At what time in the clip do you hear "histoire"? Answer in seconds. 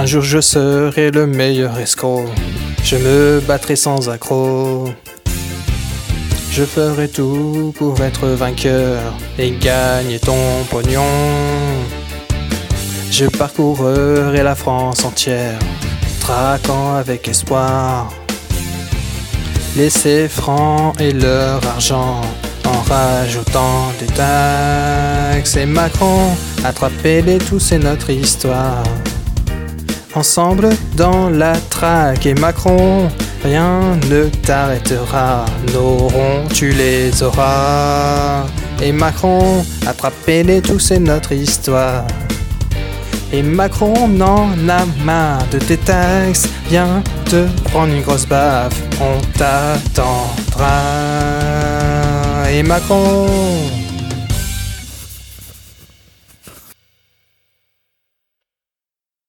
28.08-28.82, 41.32-42.04